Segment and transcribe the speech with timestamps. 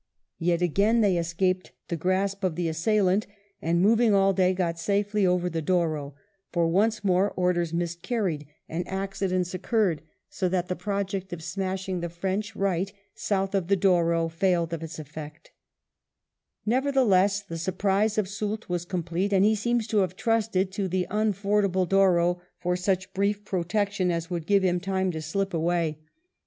[0.39, 3.27] yet again they escaped the grasp of the assailant,
[3.61, 6.15] and moving all day got safely over the Douro,
[6.51, 12.09] for once more orders miscarried and accidents occurred, so that the project of smashing the
[12.09, 15.51] French right south of the Douro failed of its full effect
[16.65, 21.05] Nevertheless, the surprise of Soult was complete, and he seems to have trusted to the
[21.11, 25.99] unfordable Douro for such brief protection as would give him time to slip away.